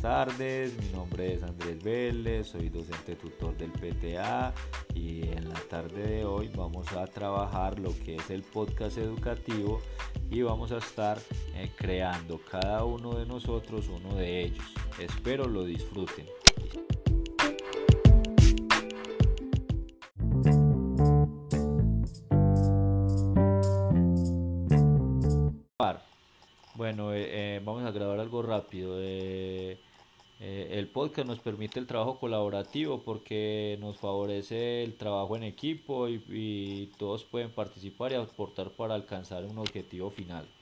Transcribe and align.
tardes, 0.00 0.76
mi 0.78 0.88
nombre 0.90 1.34
es 1.34 1.42
Andrés 1.42 1.82
Vélez, 1.82 2.48
soy 2.48 2.68
docente 2.68 3.16
tutor 3.16 3.56
del 3.56 3.70
PTA 3.70 4.52
y 4.94 5.22
en 5.28 5.48
la 5.48 5.60
tarde 5.68 6.06
de 6.06 6.24
hoy 6.24 6.50
vamos 6.54 6.92
a 6.92 7.06
trabajar 7.06 7.78
lo 7.78 7.92
que 8.04 8.16
es 8.16 8.30
el 8.30 8.42
podcast 8.42 8.98
educativo 8.98 9.80
y 10.30 10.42
vamos 10.42 10.72
a 10.72 10.78
estar 10.78 11.18
eh, 11.54 11.70
creando 11.76 12.40
cada 12.50 12.84
uno 12.84 13.14
de 13.14 13.26
nosotros 13.26 13.88
uno 13.88 14.14
de 14.14 14.42
ellos. 14.42 14.74
Espero 14.98 15.46
lo 15.46 15.64
disfruten. 15.64 16.26
Bueno, 26.72 27.12
eh, 27.14 27.56
eh, 27.56 27.60
vamos 27.64 27.84
a 27.84 27.90
grabar 27.90 28.20
algo 28.20 28.42
rápido. 28.42 28.96
Eh, 29.00 29.82
el 30.38 30.90
podcast 30.92 31.26
nos 31.28 31.40
permite 31.40 31.80
el 31.80 31.86
trabajo 31.86 32.18
colaborativo 32.20 33.04
porque 33.04 33.76
nos 33.80 33.98
favorece 33.98 34.84
el 34.84 34.96
trabajo 34.96 35.36
en 35.36 35.42
equipo 35.44 36.08
y 36.08 36.94
todos 36.98 37.24
pueden 37.24 37.54
participar 37.54 38.12
y 38.12 38.16
aportar 38.16 38.76
para 38.76 38.94
alcanzar 38.94 39.44
un 39.46 39.58
objetivo 39.58 40.10
final. 40.10 40.54